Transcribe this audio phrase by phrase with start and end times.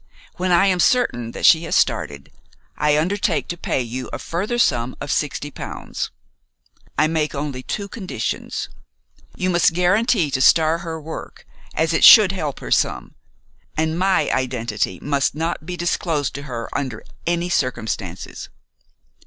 [0.37, 2.31] When I am certain that she has started
[2.75, 6.09] I undertake to pay you a further sum of sixty pounds.
[6.97, 8.67] I make only two conditions.
[9.37, 11.45] You must guarantee to star her work,
[11.75, 13.13] as it should help her some,
[13.77, 18.49] and my identity must not be disclosed to her under any circumstances.